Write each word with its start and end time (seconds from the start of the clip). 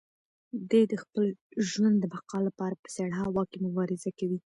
دی 0.69 0.81
د 0.91 0.93
خپل 1.03 1.23
ژوند 1.69 1.95
د 1.99 2.05
بقا 2.13 2.37
لپاره 2.47 2.75
په 2.83 2.89
سړه 2.95 3.15
هوا 3.23 3.43
کې 3.51 3.57
مبارزه 3.65 4.09
کوي. 4.19 4.37